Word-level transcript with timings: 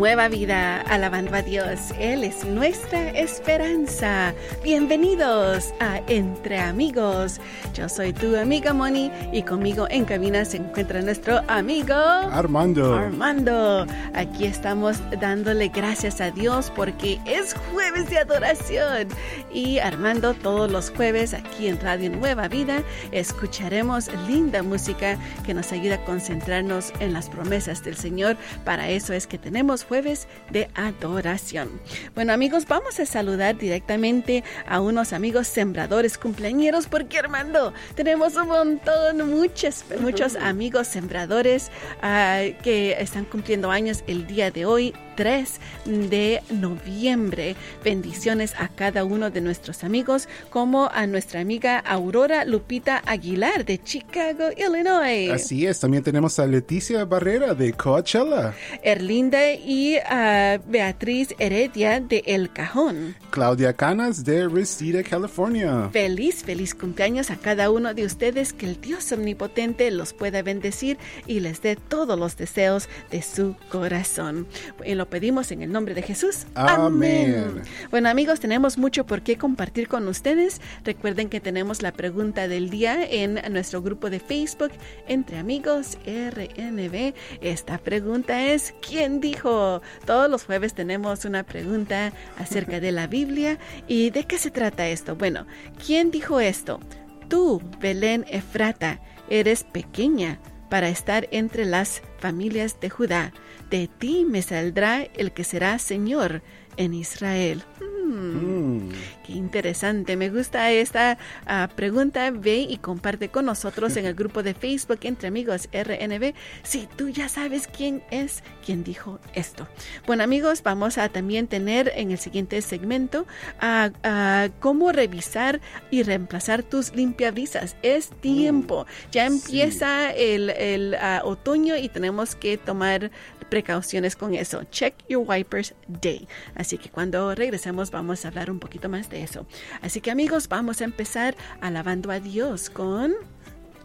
Nueva 0.00 0.28
Vida, 0.28 0.80
alabando 0.80 1.36
a 1.36 1.42
Dios. 1.42 1.78
Él 1.98 2.24
es 2.24 2.46
nuestra 2.46 3.10
esperanza. 3.10 4.32
Bienvenidos 4.64 5.74
a 5.78 6.00
Entre 6.06 6.58
Amigos. 6.58 7.38
Yo 7.74 7.86
soy 7.86 8.14
tu 8.14 8.34
amiga 8.34 8.72
Moni 8.72 9.12
y 9.30 9.42
conmigo 9.42 9.86
en 9.90 10.06
cabina 10.06 10.46
se 10.46 10.56
encuentra 10.56 11.02
nuestro 11.02 11.42
amigo 11.48 11.94
Armando. 11.94 12.94
Armando. 12.94 13.86
Aquí 14.14 14.46
estamos 14.46 14.96
dándole 15.20 15.68
gracias 15.68 16.22
a 16.22 16.30
Dios 16.30 16.72
porque 16.74 17.20
es 17.26 17.54
jueves 17.70 18.08
de 18.08 18.20
adoración. 18.20 19.06
Y 19.52 19.80
Armando, 19.80 20.32
todos 20.32 20.70
los 20.70 20.88
jueves 20.88 21.34
aquí 21.34 21.68
en 21.68 21.78
Radio 21.78 22.08
Nueva 22.08 22.48
Vida 22.48 22.82
escucharemos 23.12 24.08
linda 24.26 24.62
música 24.62 25.18
que 25.44 25.52
nos 25.52 25.72
ayuda 25.72 25.96
a 25.96 26.04
concentrarnos 26.06 26.90
en 27.00 27.12
las 27.12 27.28
promesas 27.28 27.84
del 27.84 27.96
Señor. 27.96 28.38
Para 28.64 28.88
eso 28.88 29.12
es 29.12 29.26
que 29.26 29.36
tenemos 29.36 29.84
jueves 29.90 30.28
de 30.52 30.70
adoración. 30.76 31.68
Bueno 32.14 32.32
amigos, 32.32 32.64
vamos 32.68 33.00
a 33.00 33.06
saludar 33.06 33.58
directamente 33.58 34.44
a 34.68 34.80
unos 34.80 35.12
amigos 35.12 35.48
sembradores 35.48 36.16
cumpleañeros 36.16 36.86
porque 36.86 37.18
Armando, 37.18 37.74
tenemos 37.96 38.36
un 38.36 38.46
montón, 38.46 39.28
muchos, 39.28 39.84
muchos 40.00 40.36
amigos 40.36 40.86
sembradores 40.86 41.72
uh, 42.04 42.56
que 42.62 42.92
están 43.00 43.24
cumpliendo 43.24 43.68
años 43.68 44.04
el 44.06 44.28
día 44.28 44.52
de 44.52 44.64
hoy. 44.64 44.94
3 45.20 45.60
de 45.84 46.40
noviembre. 46.50 47.54
Bendiciones 47.84 48.54
a 48.56 48.68
cada 48.68 49.04
uno 49.04 49.28
de 49.28 49.42
nuestros 49.42 49.84
amigos, 49.84 50.28
como 50.48 50.88
a 50.94 51.06
nuestra 51.06 51.40
amiga 51.40 51.78
Aurora 51.78 52.46
Lupita 52.46 53.02
Aguilar 53.04 53.66
de 53.66 53.82
Chicago, 53.82 54.44
Illinois. 54.56 55.30
Así 55.30 55.66
es, 55.66 55.78
también 55.78 56.02
tenemos 56.02 56.38
a 56.38 56.46
Leticia 56.46 57.04
Barrera 57.04 57.52
de 57.52 57.74
Coachella. 57.74 58.54
Erlinda 58.82 59.52
y 59.52 59.96
a 59.98 60.58
Beatriz 60.66 61.34
Heredia 61.38 62.00
de 62.00 62.22
El 62.24 62.50
Cajón. 62.50 63.14
Claudia 63.28 63.74
Canas 63.74 64.24
de 64.24 64.48
Reseda, 64.48 65.02
California. 65.02 65.90
Feliz, 65.92 66.42
feliz 66.44 66.74
cumpleaños 66.74 67.30
a 67.30 67.36
cada 67.36 67.70
uno 67.70 67.92
de 67.92 68.06
ustedes. 68.06 68.54
Que 68.54 68.64
el 68.64 68.80
Dios 68.80 69.12
omnipotente 69.12 69.90
los 69.90 70.14
pueda 70.14 70.40
bendecir 70.40 70.96
y 71.26 71.40
les 71.40 71.60
dé 71.60 71.76
todos 71.76 72.18
los 72.18 72.38
deseos 72.38 72.88
de 73.10 73.20
su 73.20 73.54
corazón. 73.70 74.46
Y 74.82 74.94
lo 74.94 75.09
pedimos 75.10 75.50
en 75.52 75.62
el 75.62 75.72
nombre 75.72 75.94
de 75.94 76.02
Jesús. 76.02 76.46
Amén. 76.54 77.44
Amén. 77.44 77.62
Bueno 77.90 78.08
amigos, 78.08 78.40
tenemos 78.40 78.78
mucho 78.78 79.04
por 79.04 79.22
qué 79.22 79.36
compartir 79.36 79.88
con 79.88 80.08
ustedes. 80.08 80.60
Recuerden 80.84 81.28
que 81.28 81.40
tenemos 81.40 81.82
la 81.82 81.92
pregunta 81.92 82.48
del 82.48 82.70
día 82.70 83.04
en 83.04 83.40
nuestro 83.52 83.82
grupo 83.82 84.08
de 84.08 84.20
Facebook 84.20 84.70
Entre 85.08 85.38
Amigos 85.38 85.98
RNB. 86.06 87.14
Esta 87.40 87.78
pregunta 87.78 88.46
es, 88.46 88.74
¿quién 88.86 89.20
dijo? 89.20 89.82
Todos 90.06 90.30
los 90.30 90.44
jueves 90.44 90.74
tenemos 90.74 91.24
una 91.24 91.42
pregunta 91.42 92.12
acerca 92.38 92.80
de 92.80 92.92
la 92.92 93.06
Biblia. 93.06 93.58
¿Y 93.88 94.10
de 94.10 94.24
qué 94.24 94.38
se 94.38 94.50
trata 94.50 94.88
esto? 94.88 95.16
Bueno, 95.16 95.46
¿quién 95.84 96.10
dijo 96.10 96.40
esto? 96.40 96.80
Tú, 97.28 97.60
Belén 97.80 98.24
Efrata, 98.28 99.00
eres 99.28 99.64
pequeña 99.64 100.38
para 100.70 100.88
estar 100.88 101.28
entre 101.30 101.66
las 101.66 102.00
familias 102.18 102.80
de 102.80 102.88
Judá. 102.88 103.32
De 103.68 103.88
ti 103.88 104.24
me 104.24 104.40
saldrá 104.40 105.02
el 105.02 105.32
que 105.32 105.44
será 105.44 105.78
Señor 105.78 106.42
en 106.78 106.94
Israel. 106.94 107.62
Mm. 108.10 108.90
Qué 109.24 109.32
interesante. 109.32 110.16
Me 110.16 110.30
gusta 110.30 110.70
esta 110.70 111.18
uh, 111.46 111.72
pregunta. 111.74 112.30
Ve 112.30 112.66
y 112.68 112.78
comparte 112.78 113.28
con 113.28 113.46
nosotros 113.46 113.96
en 113.96 114.06
el 114.06 114.14
grupo 114.14 114.42
de 114.42 114.54
Facebook 114.54 115.00
Entre 115.02 115.28
Amigos 115.28 115.68
RNB 115.72 116.34
si 116.62 116.88
tú 116.96 117.08
ya 117.08 117.28
sabes 117.28 117.68
quién 117.68 118.02
es 118.10 118.42
quien 118.64 118.82
dijo 118.84 119.20
esto. 119.34 119.68
Bueno 120.06 120.24
amigos, 120.24 120.62
vamos 120.62 120.98
a 120.98 121.08
también 121.08 121.46
tener 121.46 121.92
en 121.94 122.10
el 122.10 122.18
siguiente 122.18 122.60
segmento 122.62 123.26
uh, 123.62 123.88
uh, 123.88 124.50
cómo 124.60 124.92
revisar 124.92 125.60
y 125.90 126.02
reemplazar 126.02 126.62
tus 126.62 126.94
limpiabrisas. 126.94 127.76
Es 127.82 128.10
tiempo. 128.20 128.86
Ya 129.12 129.26
empieza 129.26 130.10
sí. 130.10 130.16
el, 130.18 130.50
el 130.50 130.96
otoño 131.24 131.76
y 131.76 131.88
tenemos 131.88 132.34
que 132.34 132.58
tomar 132.58 133.10
precauciones 133.50 134.16
con 134.16 134.34
eso. 134.34 134.64
Check 134.70 134.94
your 135.08 135.24
wipers 135.26 135.74
day. 135.86 136.26
Así 136.54 136.78
que 136.78 136.88
cuando 136.88 137.34
regresemos 137.34 137.90
vamos 137.90 138.24
a 138.24 138.28
hablar 138.28 138.50
un 138.50 138.58
poquito 138.58 138.88
más 138.88 139.10
de 139.10 139.22
eso. 139.22 139.46
Así 139.82 140.00
que 140.00 140.10
amigos, 140.10 140.48
vamos 140.48 140.80
a 140.80 140.84
empezar 140.84 141.36
alabando 141.60 142.10
a 142.10 142.20
Dios 142.20 142.70
con... 142.70 143.12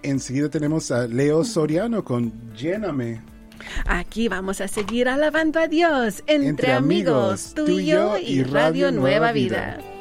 Enseguida 0.04 0.50
tenemos 0.50 0.92
a 0.92 1.08
Leo 1.08 1.44
Soriano 1.44 2.04
con 2.04 2.32
Lléname. 2.56 3.22
Aquí 3.88 4.28
vamos 4.28 4.62
a 4.62 4.68
seguir 4.68 5.10
alabando 5.10 5.60
a 5.60 5.68
Dios 5.68 6.24
entre, 6.28 6.50
entre 6.50 6.74
amigos, 6.74 7.54
tú 7.56 7.68
y 7.68 7.88
yo 7.88 8.18
y 8.18 8.44
Radio 8.44 8.92
Nueva 8.92 9.32
Vida. 9.32 9.78
Vida. 9.78 9.95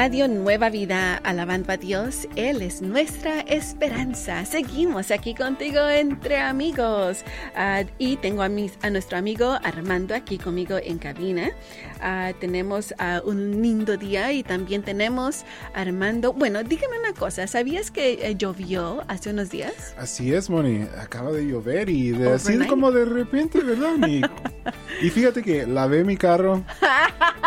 Radio 0.00 0.28
Nueva 0.28 0.70
Vida, 0.70 1.16
alabando 1.16 1.72
a 1.72 1.76
Dios, 1.76 2.26
Él 2.34 2.62
es 2.62 2.80
nuestra 2.80 3.40
esperanza. 3.40 4.46
Seguimos 4.46 5.10
aquí 5.10 5.34
contigo 5.34 5.86
entre 5.90 6.38
amigos. 6.38 7.22
Uh, 7.54 7.86
y 7.98 8.16
tengo 8.16 8.40
a, 8.40 8.48
mis, 8.48 8.78
a, 8.80 8.88
nuestro 8.88 9.18
amigo 9.18 9.58
Armando 9.62 10.14
aquí 10.14 10.38
conmigo 10.38 10.78
en 10.82 10.96
cabina. 10.96 11.50
Uh, 11.98 12.32
tenemos 12.40 12.92
uh, 12.92 13.28
un 13.28 13.60
lindo 13.60 13.98
día 13.98 14.32
y 14.32 14.42
también 14.42 14.82
tenemos 14.82 15.44
Armando. 15.74 16.32
Bueno, 16.32 16.62
dígame 16.62 16.98
una 16.98 17.12
cosa, 17.12 17.46
¿sabías 17.46 17.90
que 17.90 18.26
eh, 18.26 18.36
llovió 18.36 19.04
hace 19.06 19.28
unos 19.28 19.50
días? 19.50 19.94
Así 19.98 20.32
es, 20.32 20.48
Moni. 20.48 20.86
Acaba 20.98 21.30
de 21.30 21.46
llover 21.46 21.90
y 21.90 22.12
de 22.12 22.32
así 22.32 22.56
como 22.68 22.90
de 22.90 23.04
repente, 23.04 23.60
¿verdad? 23.60 23.96
Mi... 23.98 24.22
y 25.02 25.10
fíjate 25.10 25.42
que 25.42 25.66
lavé 25.66 26.04
mi 26.04 26.16
carro 26.16 26.64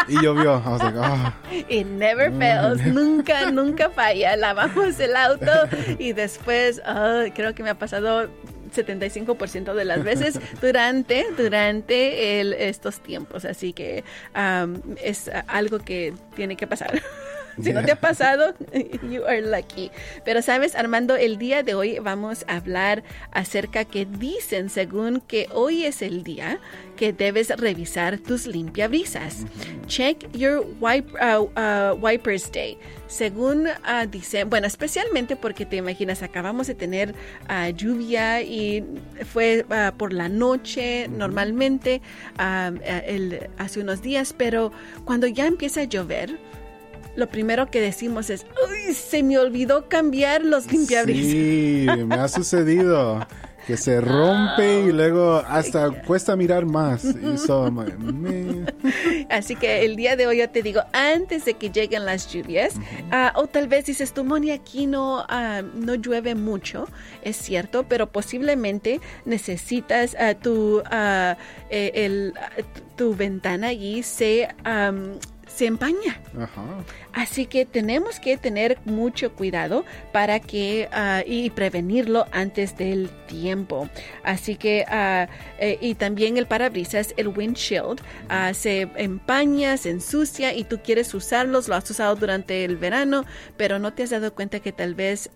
y 0.07 0.21
llovió. 0.21 0.61
I 0.63 0.69
was 0.69 0.83
like, 0.83 0.95
oh. 0.95 1.33
It 1.67 1.87
never 1.87 2.29
nunca, 2.85 3.51
nunca 3.51 3.89
falla. 3.89 4.35
Lavamos 4.35 4.99
el 4.99 5.15
auto 5.15 5.51
y 5.99 6.13
después, 6.13 6.81
oh, 6.85 7.23
creo 7.33 7.53
que 7.53 7.63
me 7.63 7.69
ha 7.69 7.77
pasado 7.77 8.29
75% 8.73 9.73
de 9.73 9.85
las 9.85 10.03
veces 10.03 10.39
durante, 10.61 11.25
durante 11.37 12.39
el, 12.41 12.53
estos 12.53 12.99
tiempos. 12.99 13.45
Así 13.45 13.73
que 13.73 14.03
um, 14.35 14.79
es 15.01 15.29
algo 15.47 15.79
que 15.79 16.13
tiene 16.35 16.55
que 16.55 16.67
pasar. 16.67 17.01
Si 17.61 17.73
no 17.73 17.83
te 17.83 17.91
ha 17.91 17.99
pasado, 17.99 18.53
you 19.09 19.25
are 19.25 19.41
lucky. 19.41 19.91
Pero 20.25 20.41
sabes, 20.41 20.75
Armando, 20.75 21.15
el 21.15 21.38
día 21.38 21.63
de 21.63 21.75
hoy 21.75 22.00
vamos 22.00 22.45
a 22.47 22.57
hablar 22.57 23.03
acerca 23.31 23.85
que 23.85 24.05
dicen, 24.05 24.69
según 24.69 25.21
que 25.21 25.47
hoy 25.51 25.85
es 25.85 26.01
el 26.01 26.23
día 26.23 26.59
que 26.95 27.13
debes 27.13 27.50
revisar 27.50 28.17
tus 28.17 28.47
limpiabrisas. 28.47 29.45
Check 29.88 30.31
your 30.33 30.65
wipe, 30.79 31.11
uh, 31.19 31.44
uh, 31.44 31.95
wipers 31.95 32.51
day. 32.51 32.77
Según 33.07 33.67
uh, 33.67 34.07
dicen, 34.09 34.49
bueno, 34.49 34.67
especialmente 34.67 35.35
porque 35.35 35.65
te 35.65 35.77
imaginas, 35.77 36.23
acabamos 36.23 36.67
de 36.67 36.75
tener 36.75 37.13
lluvia 37.75 38.41
y 38.41 38.83
fue 39.31 39.65
por 39.97 40.13
la 40.13 40.29
noche 40.29 41.07
normalmente 41.09 42.01
el, 42.39 43.49
hace 43.57 43.81
unos 43.81 44.01
días, 44.01 44.33
pero 44.35 44.71
cuando 45.06 45.27
ya 45.27 45.45
empieza 45.45 45.81
a 45.81 45.83
llover, 45.83 46.39
lo 47.15 47.27
primero 47.27 47.69
que 47.69 47.80
decimos 47.81 48.30
es, 48.30 48.45
uy, 48.68 48.94
se 48.94 49.24
me 49.24 49.38
olvidó 49.38 49.88
cambiar 49.88 50.44
los 50.44 50.71
limpiabrisas. 50.71 51.31
Sí, 51.31 51.88
me 52.06 52.15
ha 52.15 52.27
sucedido. 52.27 53.25
Que 53.68 53.77
se 53.77 54.01
rompe 54.01 54.81
y 54.81 54.92
luego 54.92 55.38
hasta 55.48 55.89
cuesta 56.04 56.36
mirar 56.36 56.65
más. 56.65 57.06
So. 57.38 57.74
Así 59.30 59.56
que 59.56 59.86
el 59.86 59.95
día 59.95 60.18
de 60.18 60.27
hoy 60.27 60.39
yo 60.39 60.50
te 60.50 60.62
digo, 60.62 60.81
antes 60.92 61.45
de 61.45 61.54
que 61.54 61.69
lleguen 61.69 62.06
las 62.06 62.31
lluvias, 62.31 62.75
uh 62.75 62.80
-huh. 62.80 63.31
uh, 63.33 63.39
o 63.39 63.48
tal 63.48 63.68
vez 63.69 63.86
dices, 63.86 64.13
tú, 64.13 64.25
Moni, 64.25 64.51
aquí 64.51 64.86
no, 64.86 65.21
uh, 65.21 65.63
no 65.75 65.95
llueve 65.95 66.36
mucho, 66.36 66.88
es 67.21 67.38
cierto, 67.38 67.86
pero 67.88 68.12
posiblemente 68.12 69.00
necesitas 69.25 70.16
tu, 70.42 70.83
eh, 70.92 71.36
el, 71.69 72.33
tu 72.98 73.16
ventana 73.16 73.68
allí 73.68 74.04
se... 74.04 74.50
Um, 74.66 75.18
se 75.54 75.68
empaña. 75.68 76.19
Así 77.13 77.45
que 77.45 77.65
tenemos 77.65 78.19
que 78.19 78.38
tener 78.38 78.80
mucho 78.86 79.33
cuidado 79.33 79.86
para 80.12 80.39
que 80.39 80.89
ah, 80.92 81.24
y 81.25 81.51
prevenirlo 81.51 82.25
antes 82.31 82.75
del 82.75 83.10
tiempo. 83.27 83.88
Así 84.24 84.56
que 84.56 84.86
eh, 84.89 85.77
y 85.80 85.95
también 85.95 86.38
el 86.38 86.48
parabrisas, 86.48 87.13
el 87.18 87.27
windshield, 87.27 88.01
ah, 88.30 88.54
se 88.54 88.89
empaña, 88.95 89.77
se 89.77 89.92
ensucia 89.92 90.54
y 90.56 90.63
tú 90.63 90.80
quieres 90.83 91.13
usarlos, 91.13 91.68
lo 91.68 91.75
has 91.75 91.89
usado 91.89 92.15
durante 92.15 92.65
el 92.65 92.77
verano, 92.77 93.25
pero 93.57 93.77
no 93.77 93.94
te 93.94 94.04
has 94.04 94.09
dado 94.09 94.33
cuenta 94.33 94.59
que 94.59 94.71
tal 94.71 94.95
vez 94.95 95.30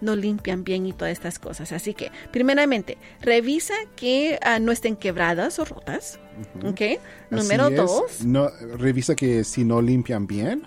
no 0.00 0.16
limpian 0.16 0.64
bien 0.64 0.86
y 0.86 0.92
todas 0.92 1.12
estas 1.12 1.38
cosas. 1.38 1.72
Así 1.72 1.94
que, 1.94 2.10
primeramente, 2.30 2.98
revisa 3.20 3.74
que 3.96 4.38
no 4.60 4.72
estén 4.72 4.96
quebradas 4.96 5.58
o 5.58 5.64
rotas. 5.64 6.20
¿Ok? 6.64 7.00
Número 7.30 7.70
dos. 7.70 8.24
No, 8.24 8.50
revisa 8.76 9.14
que 9.14 9.44
si 9.44 9.64
no 9.64 9.80
limpian 9.80 10.26
bien. 10.26 10.66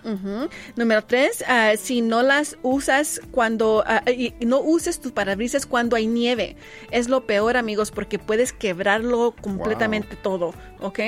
Número 0.75 1.03
tres, 1.03 1.43
ah, 1.47 1.73
si 1.77 2.01
no 2.01 2.21
las 2.21 2.57
usas 2.61 3.21
cuando, 3.31 3.79
uh, 3.79 4.09
y 4.09 4.33
no 4.45 4.61
uses 4.61 4.99
tus 4.99 5.11
parabrisas 5.11 5.65
cuando 5.65 5.95
hay 5.95 6.07
nieve. 6.07 6.55
Es 6.91 7.09
lo 7.09 7.25
peor, 7.25 7.57
amigos, 7.57 7.91
porque 7.91 8.19
puedes 8.19 8.53
quebrarlo 8.53 9.33
completamente 9.41 10.15
todo. 10.15 10.53
¿Ok? 10.81 10.99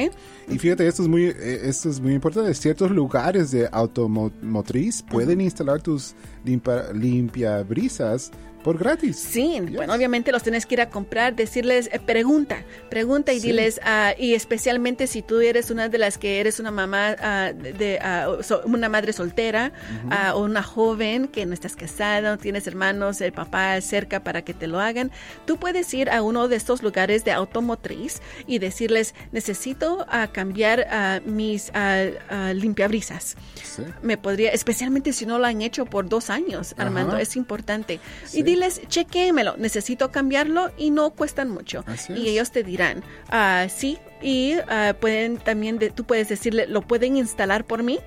Y 0.49 0.57
fíjate, 0.59 0.85
esto 0.85 1.03
es 1.03 1.07
muy, 1.07 1.25
eh, 1.25 1.61
esto 1.63 1.89
es 1.89 1.99
muy 1.99 2.13
importante. 2.13 2.53
Ciertos 2.53 2.91
lugares 2.91 3.51
de 3.51 3.69
automotriz 3.71 5.01
pueden 5.01 5.39
instalar 5.39 5.81
tus 5.81 6.13
limpia, 6.43 6.91
limpiabrisas 6.93 8.31
por 8.63 8.77
gratis. 8.77 9.17
Sí, 9.17 9.59
bueno, 9.73 9.93
obviamente 9.93 10.31
los 10.31 10.43
tienes 10.43 10.65
que 10.65 10.75
ir 10.75 10.81
a 10.81 10.89
comprar, 10.89 11.35
decirles, 11.35 11.89
eh, 11.91 11.99
pregunta, 11.99 12.63
pregunta 12.89 13.33
y 13.33 13.39
diles, 13.39 13.79
uh, 13.83 14.19
y 14.19 14.33
especialmente 14.33 15.07
si 15.07 15.21
tú 15.21 15.39
eres 15.39 15.71
una 15.71 15.89
de 15.89 15.97
las 15.97 16.17
que 16.17 16.39
eres 16.39 16.59
una 16.59 16.71
mamá, 16.71 17.15
uh, 17.19 17.55
de 17.57 17.99
uh, 18.01 18.67
una 18.67 18.89
madre 18.89 19.13
soltera 19.13 19.71
o 20.35 20.43
una 20.43 20.63
joven 20.63 21.27
que 21.27 21.45
no 21.45 21.53
estás 21.53 21.75
casada, 21.75 22.31
no 22.31 22.37
tienes 22.37 22.67
hermanos, 22.67 23.21
el 23.21 23.33
papá 23.33 23.79
cerca 23.81 24.23
para 24.23 24.43
que 24.43 24.53
te 24.53 24.67
lo 24.67 24.79
hagan, 24.79 25.11
tú 25.45 25.57
puedes 25.57 25.93
ir 25.93 26.09
a 26.09 26.21
uno 26.21 26.47
de 26.47 26.55
estos 26.55 26.83
lugares 26.83 27.23
de 27.23 27.31
automotriz 27.31 28.21
y 28.47 28.59
decirles, 28.59 29.15
necesito 29.31 30.05
cambiar 30.31 31.21
mis 31.25 31.71
limpiabrisas. 32.53 33.35
Sí. 33.63 33.83
Me 34.01 34.17
podría, 34.17 34.51
especialmente 34.51 35.13
si 35.13 35.25
no 35.25 35.39
lo 35.39 35.45
han 35.45 35.61
hecho 35.61 35.85
por 35.85 36.07
dos 36.07 36.29
años, 36.29 36.75
Armando, 36.77 37.17
es 37.17 37.35
importante. 37.35 37.99
Y 38.33 38.43
diles, 38.51 38.81
chequémelo, 38.87 39.55
necesito 39.57 40.11
cambiarlo 40.11 40.71
y 40.77 40.91
no 40.91 41.11
cuestan 41.11 41.49
mucho. 41.49 41.83
y 42.09 42.29
ellos 42.29 42.51
te 42.51 42.63
dirán, 42.63 43.03
ah, 43.29 43.67
sí, 43.69 43.97
y 44.21 44.53
ah, 44.67 44.93
pueden 44.99 45.37
también, 45.37 45.79
tú 45.95 46.03
puedes 46.03 46.29
decirle, 46.29 46.67
¿lo 46.67 46.81
pueden 46.81 47.15
instalar 47.17 47.65
por 47.65 47.83
mí? 47.83 47.99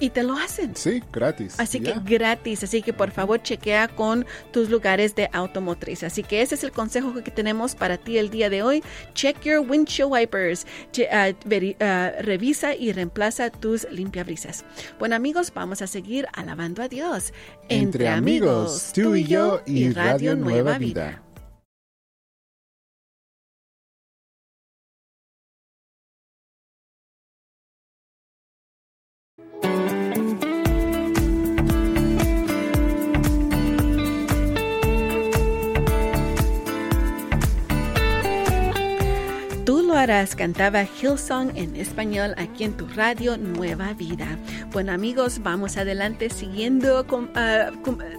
Y 0.00 0.10
te 0.10 0.22
lo 0.22 0.34
hacen. 0.34 0.74
Sí, 0.76 1.02
gratis. 1.12 1.58
Así 1.58 1.80
que 1.80 1.94
gratis. 2.04 2.64
Así 2.64 2.82
que 2.82 2.92
por 2.92 3.10
favor 3.10 3.42
chequea 3.42 3.88
con 3.88 4.26
tus 4.52 4.70
lugares 4.70 5.14
de 5.14 5.28
automotriz. 5.32 6.02
Así 6.02 6.22
que 6.22 6.42
ese 6.42 6.54
es 6.54 6.64
el 6.64 6.72
consejo 6.72 7.14
que 7.14 7.30
tenemos 7.30 7.74
para 7.74 7.98
ti 7.98 8.18
el 8.18 8.30
día 8.30 8.50
de 8.50 8.62
hoy. 8.62 8.82
Check 9.14 9.42
your 9.42 9.60
windshield 9.60 10.12
wipers. 10.12 10.66
Ah, 11.10 11.32
revisa 12.20 12.74
y 12.74 12.92
reemplaza 12.92 13.50
tus 13.50 13.86
limpiabrisas. 13.90 14.64
Bueno 14.98 15.16
amigos, 15.16 15.52
vamos 15.54 15.82
a 15.82 15.86
seguir 15.86 16.26
alabando 16.32 16.82
a 16.82 16.88
Dios. 16.88 17.32
Entre, 17.68 18.08
amigos, 18.08 18.92
tú 18.94 19.14
y 19.16 19.24
yo 19.24 19.62
y 19.66 19.90
Radio, 19.90 20.36
Nueva, 20.36 20.78
Vida. 20.78 21.22
Cantaba 40.36 40.84
Hillsong 40.84 41.56
en 41.56 41.74
español 41.74 42.32
aquí 42.36 42.62
en 42.62 42.76
tu 42.76 42.86
radio 42.86 43.36
Nueva 43.36 43.92
Vida. 43.92 44.38
Bueno 44.70 44.92
amigos, 44.92 45.40
vamos 45.42 45.76
adelante 45.76 46.30
siguiendo, 46.30 47.04
ah, 47.34 47.72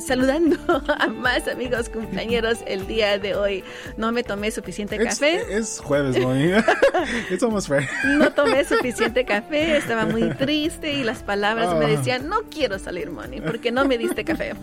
saludando 0.05 0.57
a 0.99 1.07
más 1.07 1.47
amigos 1.47 1.87
cumpleaños 1.87 2.59
el 2.67 2.85
día 2.87 3.17
de 3.19 3.35
hoy. 3.35 3.63
No 3.95 4.11
me 4.11 4.23
tomé 4.23 4.51
suficiente 4.51 4.97
café. 4.97 5.41
Es, 5.49 5.79
jueves, 5.79 6.19
Moni. 6.19 6.51
Es 7.31 7.41
almost 7.41 7.69
No 8.03 8.33
tomé 8.33 8.65
suficiente 8.65 9.23
café, 9.23 9.77
estaba 9.77 10.05
muy 10.05 10.29
triste 10.37 10.91
y 10.91 11.05
las 11.05 11.23
palabras 11.23 11.73
me 11.77 11.85
ah. 11.85 11.87
decían, 11.87 12.27
no 12.27 12.41
quiero 12.51 12.79
salir, 12.79 13.11
Moni, 13.11 13.39
porque 13.39 13.71
no 13.71 13.85
me 13.85 13.97
diste 13.97 14.25
café. 14.25 14.55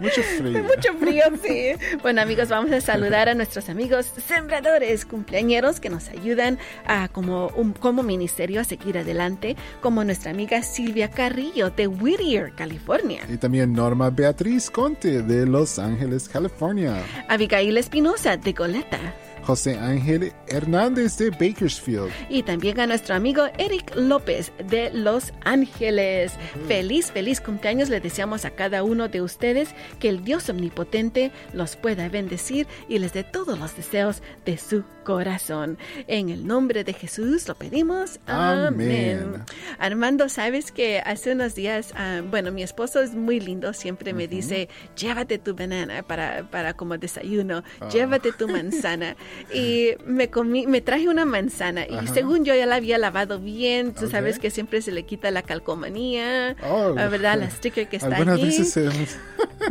Mucho 0.00 0.22
frío. 0.22 0.62
Mucho 0.62 0.94
frío, 0.98 1.24
sí. 1.42 1.72
Bueno, 2.02 2.22
amigos, 2.22 2.48
vamos 2.48 2.72
a 2.72 2.80
saludar 2.80 3.28
a 3.28 3.34
nuestros 3.34 3.68
amigos 3.68 4.06
sembradores, 4.26 5.04
cumpleañeros 5.04 5.78
que 5.78 5.90
nos 5.90 6.08
ayudan 6.08 6.58
a 6.86 7.08
como, 7.08 7.48
un, 7.48 7.72
como 7.72 8.02
ministerio 8.02 8.60
a 8.60 8.64
seguir 8.64 8.96
adelante, 8.96 9.56
como 9.82 10.02
nuestra 10.02 10.30
amiga 10.30 10.62
Silvia 10.62 11.10
Carrillo 11.10 11.70
de 11.70 11.86
Whittier, 11.86 12.54
California. 12.54 13.22
Y 13.28 13.36
también 13.36 13.74
Norma 13.74 14.10
Beatriz 14.10 14.70
Conte 14.70 15.22
de 15.22 15.46
Los 15.46 15.78
Ángeles, 15.78 16.28
California. 16.28 16.94
Abigail 17.28 17.76
Espinosa 17.76 18.36
de 18.36 18.52
Goleta. 18.52 18.98
José 19.42 19.78
Ángel 19.78 20.32
Hernández 20.48 21.16
de 21.18 21.30
Bakersfield. 21.30 22.10
Y 22.28 22.42
también 22.42 22.78
a 22.80 22.86
nuestro 22.86 23.14
amigo 23.14 23.44
Eric 23.58 23.92
López 23.96 24.52
de 24.68 24.90
Los 24.92 25.32
Ángeles. 25.44 26.32
Feliz, 26.68 27.10
feliz 27.12 27.40
cumpleaños 27.40 27.88
le 27.88 28.00
deseamos 28.00 28.44
a 28.44 28.50
cada 28.50 28.82
uno 28.82 29.08
de 29.08 29.22
ustedes 29.22 29.70
que 29.98 30.08
el 30.08 30.24
Dios 30.24 30.48
omnipotente 30.48 31.32
los 31.52 31.76
pueda 31.76 32.08
bendecir 32.08 32.66
y 32.88 32.98
les 32.98 33.12
dé 33.12 33.24
todos 33.24 33.58
los 33.58 33.76
deseos 33.76 34.22
de 34.44 34.58
su 34.58 34.84
corazón. 35.04 35.78
En 36.06 36.28
el 36.28 36.46
nombre 36.46 36.84
de 36.84 36.92
Jesús 36.92 37.48
lo 37.48 37.54
pedimos. 37.54 38.20
Amén. 38.26 39.42
Armando, 39.78 40.28
sabes 40.28 40.72
que 40.72 41.00
hace 41.00 41.32
unos 41.32 41.54
días, 41.54 41.92
ah, 41.96 42.20
bueno, 42.28 42.52
mi 42.52 42.62
esposo 42.62 43.00
es 43.00 43.14
muy 43.14 43.40
lindo, 43.40 43.72
siempre 43.72 44.12
me 44.12 44.28
dice, 44.28 44.68
llévate 44.96 45.38
tu 45.38 45.54
banana 45.54 46.02
para, 46.02 46.48
para 46.50 46.74
como 46.74 46.98
desayuno, 46.98 47.64
ah. 47.80 47.88
llévate 47.88 48.32
tu 48.32 48.48
manzana. 48.48 49.16
y 49.52 49.90
me 50.06 50.28
comí, 50.28 50.66
me 50.66 50.80
traje 50.80 51.08
una 51.08 51.24
manzana 51.24 51.86
y 51.86 52.06
según 52.08 52.44
yo 52.44 52.54
ya 52.54 52.66
la 52.66 52.76
había 52.76 52.98
lavado 52.98 53.38
bien, 53.38 53.92
tú 53.94 54.08
sabes 54.08 54.38
que 54.38 54.50
siempre 54.50 54.82
se 54.82 54.92
le 54.92 55.04
quita 55.04 55.30
la 55.30 55.42
calcomanía, 55.42 56.56
oh, 56.68 56.94
la 56.94 57.08
verdad, 57.08 57.38
la 57.38 57.50
sticker 57.50 57.88
que 57.88 57.96
está 57.96 58.16
aquí. 58.16 58.64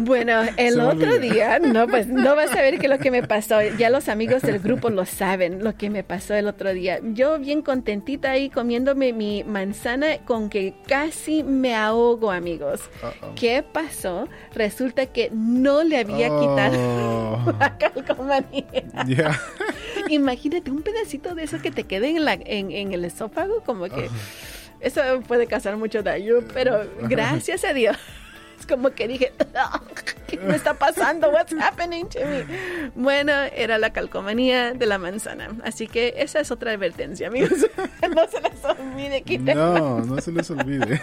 Bueno, 0.02 0.42
el 0.58 0.80
otro 0.80 1.18
día, 1.18 1.60
no, 1.60 1.88
pues 1.88 2.08
no 2.08 2.36
vas 2.36 2.52
a 2.52 2.62
ver 2.62 2.78
qué 2.78 2.86
es 2.86 2.90
lo 2.90 3.00
que 3.00 3.12
me 3.12 3.24
pasó. 3.24 3.62
Ya 3.78 3.90
los 3.90 4.08
amigos 4.08 4.44
del 4.44 4.60
grupo 4.60 4.90
lo 4.90 5.06
saben, 5.06 5.64
lo 5.64 5.76
que 5.76 5.90
me 5.90 6.04
pasó 6.04 6.36
el 6.36 6.48
otro 6.48 6.74
día. 6.74 7.00
Yo 7.04 7.40
bien 7.40 7.62
contentita 7.62 8.32
ahí 8.32 8.50
comiéndome 8.50 9.14
mi 9.14 9.44
manzana 9.44 10.20
con 10.26 10.50
que 10.50 10.76
casi 10.88 11.44
me 11.44 11.76
ahogo, 11.76 12.32
amigos. 12.32 12.82
¿Qué 13.36 13.64
pasó? 13.64 14.28
Resulta 14.54 15.08
que 15.08 15.32
no 15.34 15.84
le 15.84 15.98
había 15.98 16.28
quitado 16.28 16.78
oh. 16.78 17.54
la 17.60 17.78
calcomanía. 17.78 19.40
Imagínate 20.10 20.72
un 20.72 20.82
pedacito 20.82 21.36
de 21.36 21.44
eso 21.44 21.62
que 21.62 21.72
te 21.72 21.84
quede 21.84 22.10
en, 22.10 22.26
la, 22.26 22.34
en, 22.34 22.94
el 22.94 23.06
esófago, 23.06 23.62
como 23.64 23.86
que... 23.86 24.10
Eso 24.80 25.02
puede 25.28 25.46
causar 25.46 25.76
mucho 25.76 26.04
daño, 26.04 26.36
pero 26.54 26.90
gracias 27.02 27.66
a 27.66 27.74
Dios 27.74 27.98
como 28.68 28.92
que 28.92 29.08
dije, 29.08 29.34
¿qué 30.28 30.38
me 30.38 30.56
está 30.56 30.74
pasando? 30.74 31.30
What's 31.30 31.54
happening 31.54 32.06
to 32.10 32.20
me? 32.20 32.46
Bueno, 32.96 33.32
era 33.56 33.78
la 33.78 33.92
calcomanía 33.92 34.74
de 34.74 34.86
la 34.86 34.98
manzana. 34.98 35.50
Así 35.64 35.88
que 35.88 36.16
esa 36.18 36.40
es 36.40 36.52
otra 36.52 36.72
advertencia, 36.72 37.28
amigos. 37.28 37.52
no 38.16 38.28
se 38.28 38.42
les 38.42 38.64
olvide 38.66 39.22
quitar. 39.24 39.56
No, 39.56 40.02
no 40.02 40.22
se 40.22 40.32
les 40.32 40.50
olvide. 40.52 41.02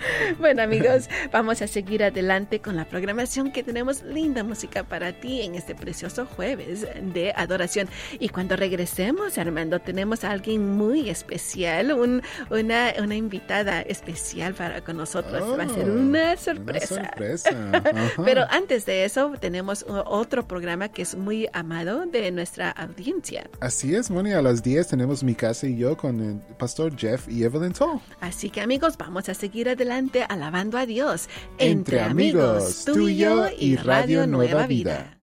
bueno, 0.38 0.62
amigos, 0.62 1.08
vamos 1.32 1.62
a 1.62 1.66
seguir 1.66 2.02
adelante 2.02 2.60
con 2.60 2.76
la 2.76 2.84
programación 2.84 3.52
que 3.52 3.62
tenemos 3.62 4.02
linda 4.02 4.44
música 4.44 4.84
para 4.84 5.12
ti 5.12 5.42
en 5.42 5.54
este 5.54 5.74
precioso 5.74 6.26
jueves 6.26 6.86
de 7.02 7.32
adoración. 7.36 7.88
Y 8.18 8.28
cuando 8.28 8.56
regresemos, 8.56 9.38
Armando, 9.38 9.80
tenemos 9.80 10.24
a 10.24 10.30
alguien 10.30 10.76
muy 10.76 11.10
especial, 11.10 11.92
un, 11.92 12.22
una, 12.50 12.92
una 12.98 13.14
invitada 13.14 13.82
especial 13.82 14.54
para 14.54 14.82
con 14.82 14.96
nosotros. 14.96 15.58
Va 15.58 15.64
a 15.64 15.68
ser 15.68 15.88
oh, 15.88 15.94
una 15.94 16.36
sorpresa. 16.36 17.10
Pero 18.24 18.44
antes 18.50 18.86
de 18.86 19.04
eso, 19.04 19.32
tenemos 19.40 19.84
otro 19.88 20.46
programa 20.46 20.88
que 20.88 21.02
es 21.02 21.14
muy 21.14 21.48
amado 21.52 22.06
de 22.06 22.30
nuestra 22.30 22.70
audiencia. 22.70 23.48
Así 23.60 23.94
es, 23.94 24.10
Moni. 24.10 24.32
A 24.32 24.42
las 24.42 24.62
10 24.62 24.88
tenemos 24.88 25.22
mi 25.22 25.34
casa 25.34 25.66
y 25.66 25.76
yo 25.76 25.96
con 25.96 26.20
el 26.20 26.40
pastor 26.56 26.96
Jeff 26.96 27.28
y 27.28 27.44
Evelyn 27.44 27.72
Toll. 27.72 28.00
Así 28.20 28.50
que, 28.50 28.60
amigos, 28.60 28.96
vamos 28.96 29.28
a 29.28 29.34
seguir 29.34 29.68
adelante 29.68 29.89
alabando 30.28 30.78
a 30.78 30.86
Dios. 30.86 31.28
Entre, 31.58 32.00
amigos, 32.00 32.84
tú 32.86 33.08
y 33.08 33.16
yo 33.16 33.48
y 33.56 33.76
Radio 33.76 34.26
Nueva 34.26 34.66
Vida. 34.66 35.19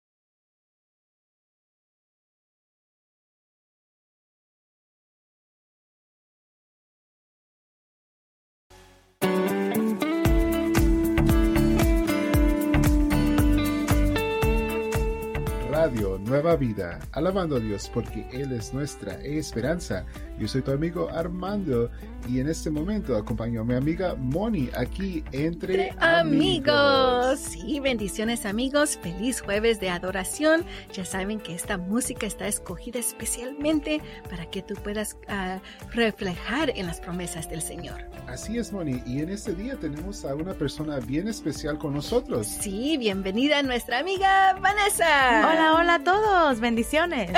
Nueva 16.37 16.57
Vida, 16.57 16.99
alabando 17.13 17.57
a 17.57 17.61
Dios 17.61 17.91
porque 17.95 18.29
Él 18.31 18.53
es 18.53 18.75
nuestra 18.75 19.15
esperanza. 19.25 20.05
Yo 20.39 20.47
soy 20.47 20.61
tu 20.61 20.71
amigo 20.71 21.09
Armando 21.11 21.91
y 22.29 22.41
en 22.41 22.49
este 22.49 22.71
momento 22.71 23.17
acompaño 23.17 23.63
a 23.63 23.65
mi 23.65 23.75
amiga 23.75 24.15
Moni 24.17 24.69
aquí 24.77 25.25
entre, 25.33 25.89
Entre 25.89 26.05
amigos. 26.05 27.39
Sí, 27.39 27.81
bendiciones 27.81 28.45
amigos. 28.45 28.99
Feliz 29.01 29.41
jueves 29.41 29.81
de 29.81 29.89
adoración. 29.89 30.67
Ya 30.93 31.07
saben 31.07 31.41
que 31.41 31.55
esta 31.55 31.79
música 31.79 32.27
está 32.27 32.47
escogida 32.47 32.99
especialmente 32.99 34.03
para 34.29 34.45
que 34.51 34.61
tú 34.61 34.75
puedas 34.75 35.17
ah, 35.29 35.61
reflejar 35.93 36.71
en 36.77 36.87
las 36.87 37.01
promesas 37.01 37.49
del 37.49 37.63
Señor. 37.63 38.05
Así 38.27 38.59
es, 38.59 38.73
Moni. 38.73 39.03
Y 39.07 39.21
en 39.21 39.31
este 39.31 39.55
día 39.55 39.77
tenemos 39.77 40.25
a 40.25 40.35
una 40.35 40.53
persona 40.53 40.99
bien 40.99 41.29
especial 41.29 41.79
con 41.79 41.95
nosotros. 41.95 42.47
Sí, 42.47 42.99
bienvenida 42.99 43.63
nuestra 43.63 44.01
amiga 44.01 44.59
Vanessa. 44.61 45.49
Hola, 45.49 45.77
hola 45.79 45.95
a 45.95 46.05
todos, 46.05 46.26
bendiciones. 46.61 47.31